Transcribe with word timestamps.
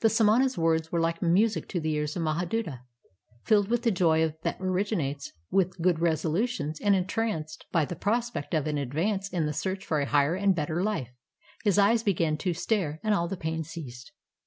The 0.00 0.10
samana's 0.10 0.58
words 0.58 0.92
were 0.92 1.00
like 1.00 1.22
music 1.22 1.70
to 1.70 1.80
the 1.80 1.94
ears 1.94 2.16
of 2.16 2.22
^Slahaduta. 2.22 2.80
Filled 3.44 3.68
with 3.68 3.80
the 3.82 3.90
joy 3.90 4.34
that 4.42 4.60
originates 4.60 5.32
with 5.50 5.80
good 5.80 6.00
resolutions 6.00 6.78
and 6.82 6.94
entranced 6.94 7.64
by 7.72 7.86
the 7.86 7.96
prospect 7.96 8.52
of 8.52 8.66
an 8.66 8.76
advance 8.76 9.30
in 9.30 9.46
the 9.46 9.54
search 9.54 9.82
for 9.86 10.00
a 10.00 10.06
higher 10.06 10.34
and 10.34 10.54
better 10.54 10.82
life, 10.82 11.14
his 11.64 11.78
eyes 11.78 12.02
began 12.02 12.36
to 12.36 12.52
stare 12.52 13.00
and 13.02 13.14
all 13.14 13.26
pain 13.30 13.64
ceased. 13.64 14.12